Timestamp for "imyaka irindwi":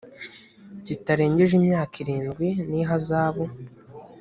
1.59-2.47